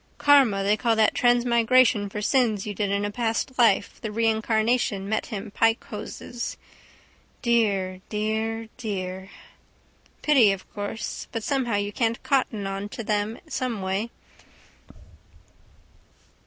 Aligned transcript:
Karma 0.17 0.63
they 0.63 0.75
call 0.75 0.95
that 0.95 1.13
transmigration 1.13 2.09
for 2.09 2.23
sins 2.23 2.65
you 2.65 2.73
did 2.73 2.89
in 2.89 3.05
a 3.05 3.11
past 3.11 3.59
life 3.59 4.01
the 4.01 4.11
reincarnation 4.11 5.07
met 5.07 5.27
him 5.27 5.51
pike 5.51 5.83
hoses. 5.83 6.57
Dear, 7.43 8.01
dear, 8.09 8.67
dear. 8.77 9.29
Pity, 10.23 10.51
of 10.51 10.67
course: 10.73 11.27
but 11.31 11.43
somehow 11.43 11.75
you 11.75 11.93
can't 11.93 12.23
cotton 12.23 12.65
on 12.65 12.89
to 12.89 13.03
them 13.03 13.37
someway. 13.47 14.09